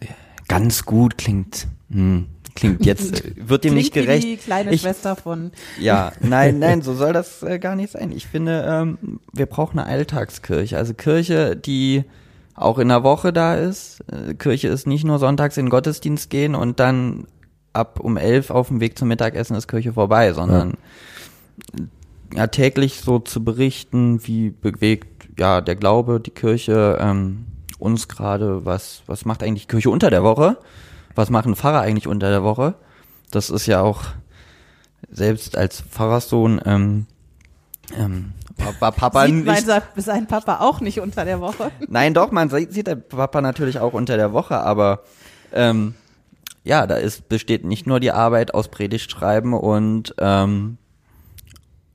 [0.47, 4.25] ganz gut klingt, hm, klingt jetzt, wird dem nicht gerecht.
[4.25, 5.51] Wie die kleine ich, Schwester von.
[5.79, 8.11] Ja, nein, nein, so soll das äh, gar nicht sein.
[8.11, 12.03] Ich finde, ähm, wir brauchen eine Alltagskirche, also Kirche, die
[12.57, 14.03] auch in der Woche da ist.
[14.11, 17.27] Äh, Kirche ist nicht nur sonntags in den Gottesdienst gehen und dann
[17.71, 20.73] ab um elf auf dem Weg zum Mittagessen ist Kirche vorbei, sondern
[22.33, 22.47] ja.
[22.47, 27.45] täglich so zu berichten, wie bewegt ja der Glaube, die Kirche ähm,
[27.77, 30.57] uns gerade, was, was macht eigentlich die Kirche unter der Woche?
[31.13, 32.73] Was machen Pfarrer eigentlich unter der Woche?
[33.29, 34.03] Das ist ja auch
[35.11, 37.05] selbst als Pfarrerssohn ähm,
[37.95, 38.33] ähm,
[38.79, 39.67] war Papa Sieht nicht.
[39.67, 41.71] mein, sein Papa auch nicht unter der Woche?
[41.87, 45.03] Nein, doch, man sieht, sieht der Papa natürlich auch unter der Woche, aber
[45.53, 45.95] ähm,
[46.63, 50.77] ja, da ist besteht nicht nur die Arbeit aus Predigtschreiben und ähm,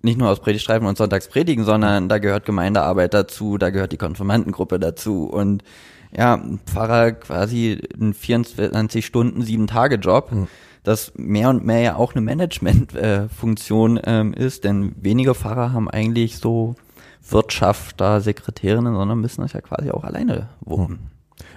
[0.00, 4.78] nicht nur aus Predigtschreiben und Sonntagspredigen, sondern da gehört Gemeindearbeit dazu, da gehört die Konfirmandengruppe
[4.78, 5.62] dazu und
[6.14, 10.30] ja, Pfarrer quasi ein 24 Stunden, sieben Tage Job.
[10.32, 10.48] Mhm
[10.82, 15.88] das mehr und mehr ja auch eine Managementfunktion äh, ähm, ist, denn wenige Pfarrer haben
[15.88, 16.74] eigentlich so
[17.28, 21.12] Wirtschafter, Sekretärinnen, sondern müssen das ja quasi auch alleine wuppen.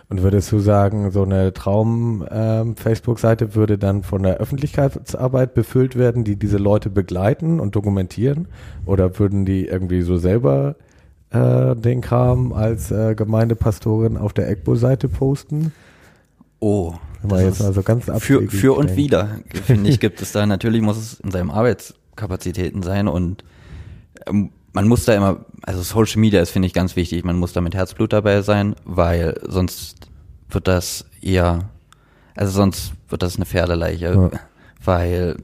[0.07, 6.23] Und würdest du sagen, so eine Traum-Facebook-Seite ähm, würde dann von der Öffentlichkeitsarbeit befüllt werden,
[6.23, 8.47] die diese Leute begleiten und dokumentieren?
[8.85, 10.75] Oder würden die irgendwie so selber
[11.31, 15.73] äh, den Kram als äh, Gemeindepastorin auf der EGBO-Seite posten?
[16.59, 16.93] Oh,
[17.27, 20.45] man jetzt also ganz für, für und wieder, finde ich, gibt es da.
[20.45, 23.43] Natürlich muss es in seinen Arbeitskapazitäten sein und
[24.27, 27.23] ähm, man muss da immer, also Social Media ist, finde ich, ganz wichtig.
[27.23, 30.07] Man muss da mit Herzblut dabei sein, weil sonst
[30.49, 31.69] wird das eher,
[32.35, 34.39] also sonst wird das eine Pferdeleiche, ja.
[34.83, 35.37] weil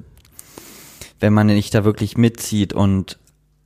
[1.22, 3.20] wenn man nicht da wirklich mitzieht und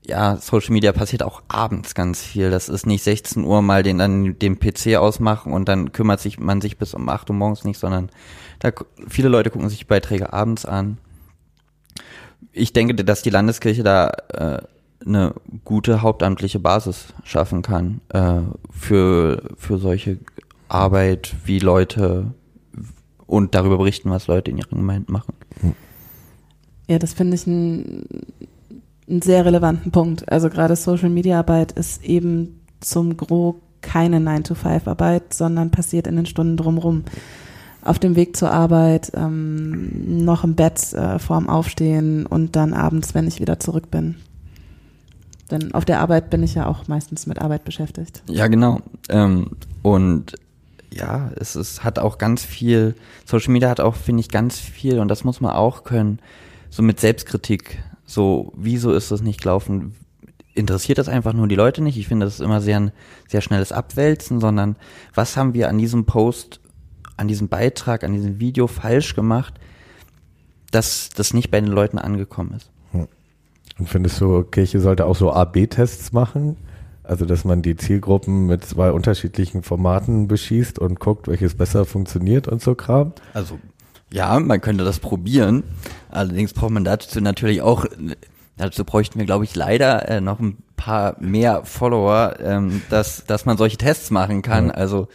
[0.08, 2.52] ja, Social Media passiert auch abends ganz viel.
[2.52, 6.40] Das ist nicht 16 Uhr mal den dann den PC ausmachen und dann kümmert sich
[6.40, 8.10] man sich bis um 8 Uhr morgens nicht, sondern
[8.60, 8.72] da
[9.08, 10.98] viele Leute gucken sich Beiträge abends an.
[12.52, 14.62] Ich denke, dass die Landeskirche da äh,
[15.06, 20.20] eine gute hauptamtliche Basis schaffen kann äh, für für solche
[20.68, 22.34] Arbeit, wie Leute
[23.26, 25.34] und darüber berichten, was Leute in ihren Gemeinden machen.
[26.88, 28.06] Ja, das finde ich ein
[29.10, 30.32] einen sehr relevanten Punkt.
[30.32, 36.26] Also gerade Social Media Arbeit ist eben zum Gro keine 9-to-5-Arbeit, sondern passiert in den
[36.26, 37.04] Stunden drumherum.
[37.84, 43.14] Auf dem Weg zur Arbeit, ähm, noch im Bett äh, vorm Aufstehen und dann abends,
[43.14, 44.16] wenn ich wieder zurück bin.
[45.52, 48.24] Denn auf der Arbeit bin ich ja auch meistens mit Arbeit beschäftigt.
[48.28, 48.80] Ja, genau.
[49.10, 49.52] Ähm,
[49.84, 50.36] und
[50.92, 55.00] ja, es ist, hat auch ganz viel, Social Media hat auch, finde ich, ganz viel,
[55.00, 56.20] und das muss man auch können,
[56.72, 59.96] so mit Selbstkritik so, wieso ist das nicht gelaufen?
[60.54, 61.98] Interessiert das einfach nur die Leute nicht?
[61.98, 62.92] Ich finde, das ist immer sehr ein
[63.28, 64.78] sehr schnelles Abwälzen, sondern
[65.14, 66.62] was haben wir an diesem Post,
[67.18, 69.56] an diesem Beitrag, an diesem Video falsch gemacht,
[70.72, 72.72] dass das nicht bei den Leuten angekommen ist?
[72.92, 73.08] Hm.
[73.80, 76.58] Und findest du, Kirche sollte auch so A-B-Tests machen?
[77.04, 82.48] Also, dass man die Zielgruppen mit zwei unterschiedlichen Formaten beschießt und guckt, welches besser funktioniert
[82.48, 83.14] und so Kram?
[83.34, 83.60] Also,
[84.12, 85.64] ja, man könnte das probieren.
[86.10, 87.86] Allerdings braucht man dazu natürlich auch,
[88.58, 93.46] dazu bräuchten wir, glaube ich, leider äh, noch ein paar mehr Follower, ähm, dass, dass
[93.46, 94.68] man solche Tests machen kann.
[94.68, 94.74] Ja.
[94.74, 95.08] Also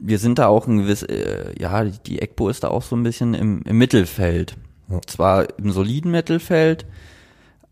[0.00, 3.02] wir sind da auch ein gewiss, äh, ja, die ECBO ist da auch so ein
[3.02, 4.56] bisschen im, im Mittelfeld.
[4.88, 5.00] Ja.
[5.06, 6.86] Zwar im soliden Mittelfeld,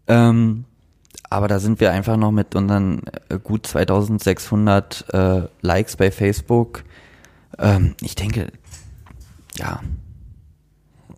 [0.07, 0.65] ähm,
[1.31, 6.85] aber da sind wir einfach noch mit unseren äh, gut 2600 äh, Likes bei Facebook.
[7.59, 8.53] Ähm, ich denke,
[9.59, 9.81] ja,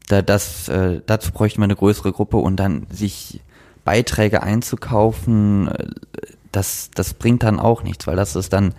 [0.08, 3.40] da, das, äh, dazu bräuchte man eine größere Gruppe und dann sich
[3.84, 5.86] Beiträge einzukaufen, äh,
[6.52, 8.74] das, das bringt dann auch nichts, weil das ist dann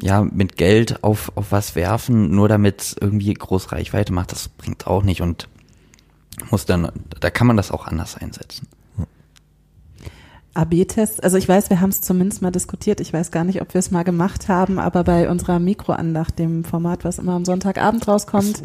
[0.00, 4.86] ja mit Geld auf, auf was werfen, nur damit irgendwie groß Reichweite macht, das bringt
[4.86, 5.48] auch nicht und
[6.50, 8.68] muss dann, da kann man das auch anders einsetzen.
[10.56, 13.00] AB-Tests, also ich weiß, wir haben es zumindest mal diskutiert.
[13.00, 16.64] Ich weiß gar nicht, ob wir es mal gemacht haben, aber bei unserer Mikroandacht, dem
[16.64, 18.62] Format, was immer am Sonntagabend rauskommt,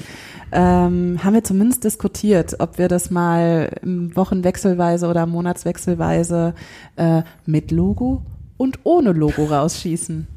[0.52, 6.54] ähm, haben wir zumindest diskutiert, ob wir das mal wochenwechselweise oder monatswechselweise
[6.96, 8.24] äh, mit Logo
[8.58, 10.28] und ohne Logo rausschießen.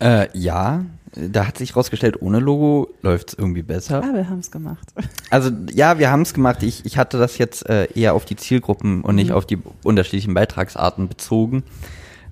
[0.00, 0.84] Äh, ja,
[1.16, 4.02] da hat sich rausgestellt, ohne Logo läuft es irgendwie besser.
[4.02, 4.92] Ja, wir haben es gemacht.
[5.30, 6.62] Also ja, wir haben es gemacht.
[6.62, 9.36] Ich, ich hatte das jetzt äh, eher auf die Zielgruppen und nicht mhm.
[9.36, 11.62] auf die unterschiedlichen Beitragsarten bezogen.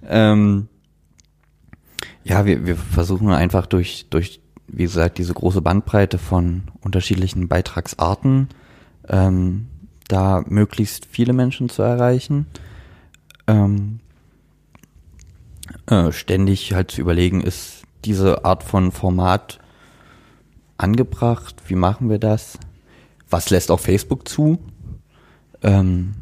[0.09, 0.69] Ähm,
[2.25, 8.49] ja, wir, wir versuchen einfach durch, durch, wie gesagt, diese große Bandbreite von unterschiedlichen Beitragsarten
[9.09, 9.69] ähm,
[10.09, 12.47] da möglichst viele Menschen zu erreichen.
[13.47, 14.01] Ähm,
[15.87, 19.59] äh, ständig halt zu überlegen, ist diese Art von Format
[20.77, 21.63] angebracht?
[21.67, 22.59] Wie machen wir das?
[23.31, 24.59] Was lässt auch Facebook zu?
[25.63, 26.15] Ähm,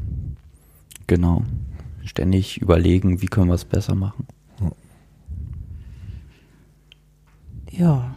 [1.07, 1.43] genau.
[2.05, 4.27] Ständig überlegen, wie können wir es besser machen.
[7.71, 8.15] Ja.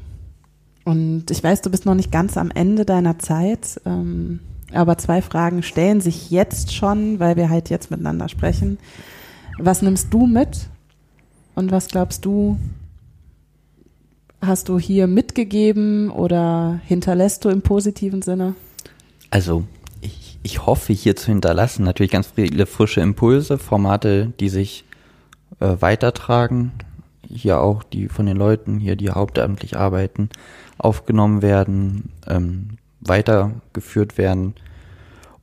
[0.84, 4.42] Und ich weiß, du bist noch nicht ganz am Ende deiner Zeit, ähm,
[4.74, 8.78] aber zwei Fragen stellen sich jetzt schon, weil wir halt jetzt miteinander sprechen.
[9.60, 10.70] Was nimmst du mit
[11.56, 12.58] und was glaubst du,
[14.46, 18.56] hast du hier mitgegeben oder hinterlässt du im positiven Sinne?
[19.30, 19.64] Also
[20.02, 24.86] ich, ich hoffe hier zu hinterlassen natürlich ganz viele frische Impulse, Formate, die sich
[25.60, 26.72] äh, weitertragen.
[27.28, 30.30] Hier auch die von den Leuten hier, die hauptamtlich arbeiten,
[30.78, 34.54] aufgenommen werden, ähm, weitergeführt werden.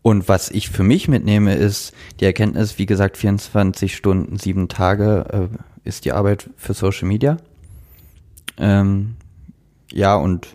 [0.02, 5.50] Und was ich für mich mitnehme, ist die Erkenntnis, wie gesagt, 24 Stunden, sieben Tage
[5.50, 7.36] äh, ist die Arbeit für Social Media.
[8.60, 9.16] Ähm,
[9.90, 10.48] ja, und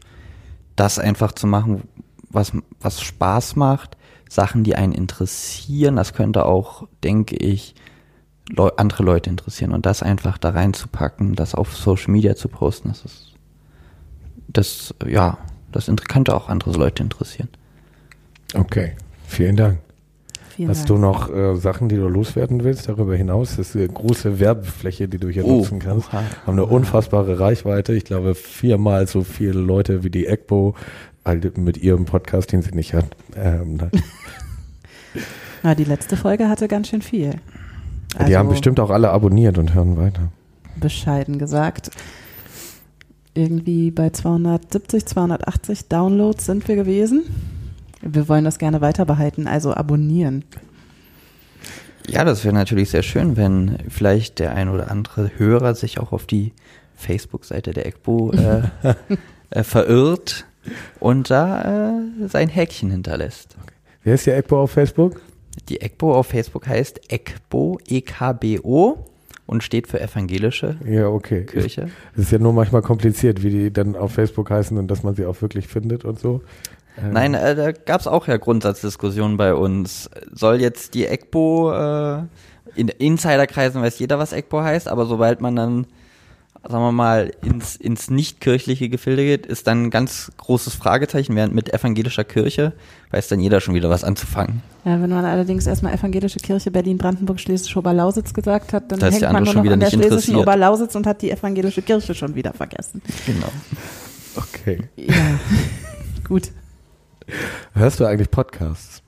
[0.75, 1.83] das einfach zu machen,
[2.29, 3.97] was, was Spaß macht,
[4.29, 7.75] Sachen, die einen interessieren, das könnte auch, denke ich,
[8.49, 12.89] Leu andere Leute interessieren und das einfach da reinzupacken, das auf Social Media zu posten,
[12.89, 13.33] das ist,
[14.47, 15.39] das, ja,
[15.71, 17.49] das könnte auch andere Leute interessieren.
[18.53, 19.79] Okay, vielen Dank.
[20.55, 20.87] Vielen Hast Dank.
[20.87, 23.57] du noch äh, Sachen, die du loswerden willst darüber hinaus?
[23.57, 26.07] Das ist eine große Werbefläche, die du hier Oh, nutzen kannst.
[26.13, 26.23] oha.
[26.45, 27.93] Haben eine unfassbare Reichweite.
[27.93, 30.75] Ich glaube, viermal so viele Leute wie die EGBO
[31.25, 33.05] halt mit ihrem Podcast, den sie nicht hat.
[33.35, 33.91] Ähm, nein.
[35.63, 37.31] Na, die letzte Folge hatte ganz schön viel.
[38.13, 40.29] die haben Also, bestimmt auch alle abonniert und hören weiter.
[40.79, 41.89] bescheiden gesagt.
[43.33, 47.23] Irgendwie bei 270, 280 Downloads sind wir gewesen.
[48.07, 50.45] Wir wollen das gerne weiter behalten, also abonnieren.
[52.07, 56.11] Ja, das wäre natürlich sehr schön, wenn vielleicht der ein oder andere Hörer sich auch
[56.11, 56.53] auf die
[56.95, 58.61] Facebook-Seite der EGBO äh,
[59.49, 60.45] äh, verirrt
[60.99, 63.57] und da äh, sein Häkchen hinterlässt.
[64.03, 65.19] Wer ist die EGBO auf Facebook?
[65.67, 69.05] Die EGBO auf Facebook heißt EGBO, E-K-B-O
[69.47, 71.45] und steht für evangelische Ja, okay.
[71.45, 71.89] Kirche.
[72.13, 75.15] Es ist ja nur manchmal kompliziert, wie die dann auf Facebook heißen und dass man
[75.15, 76.41] sie auch wirklich findet und so.
[76.97, 80.09] Ähm, Nein, äh, da gab es auch ja Grundsatzdiskussionen bei uns.
[80.31, 82.23] Soll jetzt die EGBO, äh,
[82.75, 85.87] in Insiderkreisen weiß jeder, was EGBO heißt, aber sobald man dann,
[86.63, 91.53] sagen wir mal, ins, ins nicht-kirchliche Gefilde geht, ist dann ein ganz großes Fragezeichen, während
[91.53, 92.73] mit evangelischer Kirche
[93.11, 94.61] weiß dann jeder schon wieder was anzufangen.
[94.83, 99.21] Ja, wenn man allerdings erstmal evangelische Kirche Berlin-Brandenburg Schlesisch Oberlausitz gesagt hat, dann Da ist
[99.21, 100.39] hängt man nur schon noch wieder an der nicht schlesischen interessiert.
[100.39, 103.01] Oberlausitz und hat die evangelische Kirche schon wieder vergessen.
[103.25, 103.51] Genau.
[104.35, 104.79] Okay.
[104.97, 105.39] Ja,
[106.27, 106.51] gut.
[107.73, 109.01] Hörst du eigentlich Podcasts?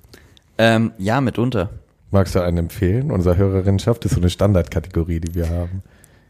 [0.58, 1.69] Ähm, ja, mitunter.
[2.12, 3.12] Magst du einen empfehlen?
[3.12, 5.84] Unsere Hörerinnenschaft ist so eine Standardkategorie, die wir haben.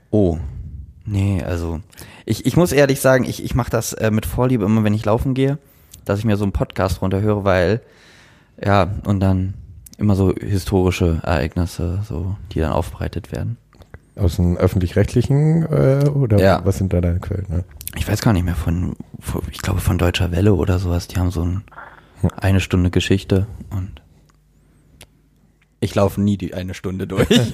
[0.09, 0.37] Oh.
[1.05, 1.79] Nee, also
[2.25, 5.05] ich, ich muss ehrlich sagen, ich, ich mache das äh, mit Vorliebe immer, wenn ich
[5.05, 5.57] laufen gehe,
[6.03, 7.81] dass ich mir so einen Podcast runterhöre, weil,
[8.63, 9.53] ja, und dann
[9.97, 13.57] immer so historische Ereignisse, so, die dann aufbereitet werden.
[14.17, 16.61] Aus dem öffentlich-rechtlichen äh, oder Ja.
[16.65, 17.45] was sind da deine Quellen?
[17.49, 17.63] Ne?
[17.95, 21.17] Ich weiß gar nicht mehr von, von ich glaube von Deutscher Welle oder sowas, die
[21.17, 21.63] haben so ein,
[22.35, 24.01] eine Stunde Geschichte und
[25.79, 27.27] ich laufe nie die eine Stunde durch.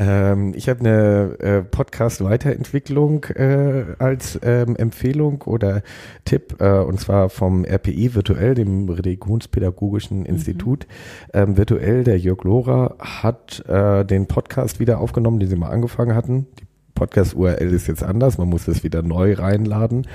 [0.00, 5.82] Ähm, ich habe eine äh, Podcast-Weiterentwicklung äh, als ähm, Empfehlung oder
[6.24, 10.86] Tipp, äh, und zwar vom RPI Virtuell, dem Religionspädagogischen Institut.
[11.34, 16.14] Ähm, virtuell, der Jörg Lohrer hat äh, den Podcast wieder aufgenommen, den sie mal angefangen
[16.14, 16.46] hatten.
[16.58, 20.06] Die Podcast-URL ist jetzt anders, man muss das wieder neu reinladen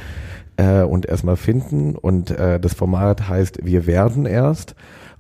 [0.58, 1.95] äh, und erstmal finden.
[1.95, 4.74] Und äh, das Format heißt Wir werden erst.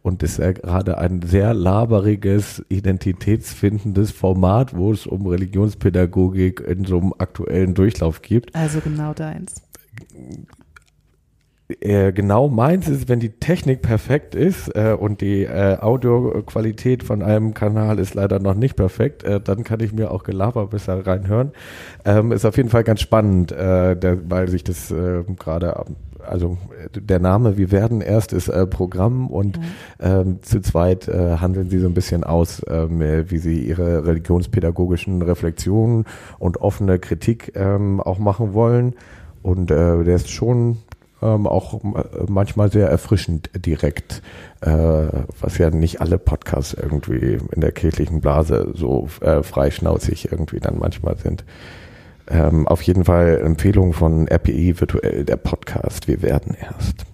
[0.05, 6.99] Und ist ja gerade ein sehr laberiges, identitätsfindendes Format, wo es um Religionspädagogik in so
[6.99, 8.53] einem aktuellen Durchlauf gibt.
[8.53, 9.63] Also genau deins.
[11.79, 17.23] Äh, genau meins ist, wenn die Technik perfekt ist äh, und die äh, Audioqualität von
[17.23, 21.07] einem Kanal ist leider noch nicht perfekt, äh, dann kann ich mir auch Gelaber besser
[21.07, 21.51] reinhören.
[22.05, 24.93] Ähm, ist auf jeden Fall ganz spannend, äh, der, weil sich das
[25.39, 25.83] gerade,
[26.27, 26.57] also
[26.93, 29.59] der Name Wir werden erst ist äh, Programm und
[29.99, 34.05] ähm, zu zweit äh, handeln sie so ein bisschen aus, ähm, äh, wie sie ihre
[34.05, 36.05] religionspädagogischen Reflexionen
[36.39, 38.93] und offene Kritik ähm, auch machen wollen.
[39.41, 40.77] Und äh, der ist schon
[41.21, 44.21] ähm, auch äh, manchmal sehr erfrischend direkt,
[44.61, 44.69] äh,
[45.39, 50.77] was ja nicht alle Podcasts irgendwie in der kirchlichen Blase so äh, freischnauzig irgendwie dann
[50.77, 51.43] manchmal sind.
[52.27, 56.07] Ähm, auf jeden Fall Empfehlung von RPI virtuell, der Podcast.
[56.07, 57.05] Wir werden erst.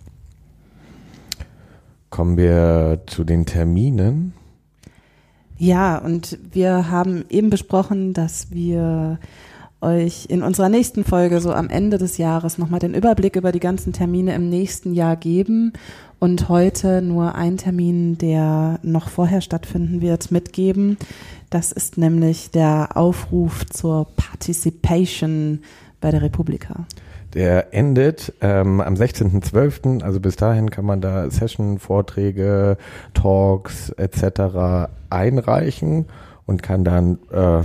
[2.09, 4.33] Kommen wir zu den Terminen.
[5.57, 9.19] Ja, und wir haben eben besprochen, dass wir
[9.81, 13.59] euch in unserer nächsten Folge so am Ende des Jahres nochmal den Überblick über die
[13.59, 15.73] ganzen Termine im nächsten Jahr geben
[16.19, 20.97] und heute nur einen Termin, der noch vorher stattfinden wird, mitgeben.
[21.49, 25.61] Das ist nämlich der Aufruf zur Participation
[25.99, 26.85] bei der Republika?
[27.33, 32.77] Der endet ähm, am 16.12., also bis dahin kann man da Session, Vorträge,
[33.13, 34.89] Talks etc.
[35.09, 36.07] einreichen
[36.45, 37.61] und kann dann äh,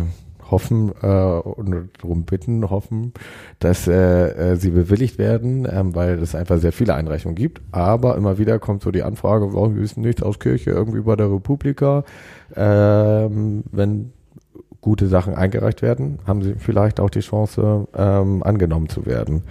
[0.50, 3.12] hoffen äh, und darum bitten, hoffen,
[3.58, 7.60] dass äh, äh, sie bewilligt werden, ähm, weil es einfach sehr viele Einreichungen gibt.
[7.72, 11.16] Aber immer wieder kommt so die Anfrage, warum wir wissen nichts aus Kirche, irgendwie bei
[11.16, 12.04] der Republika.
[12.54, 14.12] Ähm, wenn
[14.80, 19.42] gute Sachen eingereicht werden, haben sie vielleicht auch die Chance, ähm, angenommen zu werden.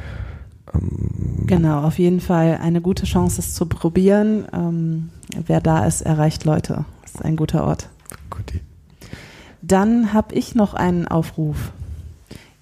[0.74, 4.46] Ähm, genau, auf jeden Fall eine gute Chance, es zu probieren.
[4.54, 5.10] Ähm,
[5.46, 6.86] wer da ist, erreicht Leute.
[7.02, 7.90] Das ist ein guter Ort.
[8.30, 8.62] Guti.
[9.68, 11.72] Dann habe ich noch einen Aufruf.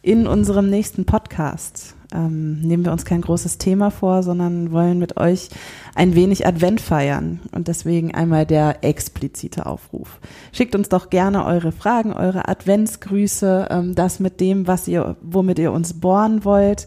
[0.02, 5.18] In unserem nächsten Podcast ähm, nehmen wir uns kein großes Thema vor, sondern wollen mit
[5.18, 5.50] euch
[5.96, 7.42] ein wenig Advent feiern.
[7.52, 10.20] Und deswegen einmal der explizite Aufruf.
[10.54, 15.60] Schickt uns doch gerne eure Fragen, eure Adventsgrüße, ähm, das mit dem, was ihr, womit
[15.60, 16.86] ihr uns bohren wollt.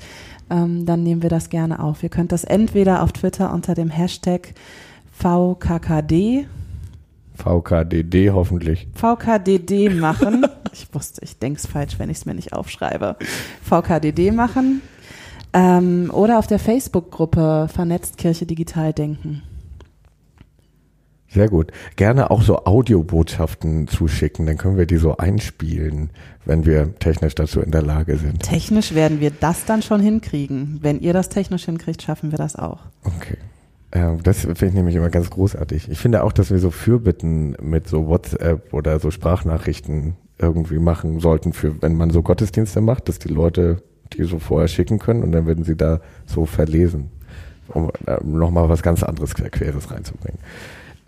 [0.49, 2.03] Ähm, dann nehmen wir das gerne auf.
[2.03, 4.55] Ihr könnt das entweder auf Twitter unter dem Hashtag
[5.13, 6.47] VKKD
[7.37, 8.89] VKDD hoffentlich.
[8.95, 10.47] VKDD machen.
[10.73, 13.17] ich wusste, ich denke es falsch, wenn ich es mir nicht aufschreibe.
[13.63, 14.83] VKDD machen.
[15.53, 19.43] Ähm, oder auf der Facebook-Gruppe Vernetzt Kirche Digital Denken.
[21.29, 21.73] Sehr gut.
[21.97, 26.11] Gerne auch so Audiobotschaften zuschicken, dann können wir die so einspielen,
[26.45, 28.43] wenn wir technisch dazu in der Lage sind.
[28.43, 30.79] Technisch werden wir das dann schon hinkriegen.
[30.81, 32.79] Wenn ihr das technisch hinkriegt, schaffen wir das auch.
[33.05, 33.37] Okay.
[33.97, 35.91] Ja, das finde ich nämlich immer ganz großartig.
[35.91, 41.19] Ich finde auch, dass wir so Fürbitten mit so WhatsApp oder so Sprachnachrichten irgendwie machen
[41.19, 43.83] sollten, für wenn man so Gottesdienste macht, dass die Leute
[44.13, 47.11] die so vorher schicken können und dann würden sie da so verlesen,
[47.69, 50.39] um äh, nochmal was ganz anderes Queres reinzubringen.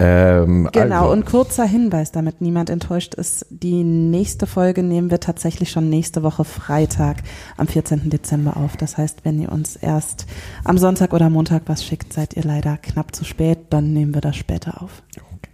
[0.00, 1.12] Ähm, genau, also.
[1.12, 6.22] und kurzer Hinweis, damit niemand enttäuscht ist, die nächste Folge nehmen wir tatsächlich schon nächste
[6.22, 7.24] Woche Freitag
[7.56, 8.08] am 14.
[8.08, 8.76] Dezember auf.
[8.76, 10.26] Das heißt, wenn ihr uns erst
[10.62, 14.20] am Sonntag oder Montag was schickt, seid ihr leider knapp zu spät, dann nehmen wir
[14.20, 15.02] das später auf.
[15.16, 15.50] Okay.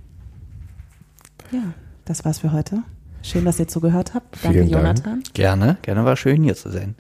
[1.53, 1.73] Ja,
[2.05, 2.83] das war's für heute.
[3.23, 4.45] Schön, dass ihr zugehört habt.
[4.45, 5.03] Danke, Vielen Jonathan.
[5.03, 5.33] Dank.
[5.33, 6.97] Gerne, gerne war schön hier zu sein.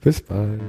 [0.00, 0.62] Bis bald.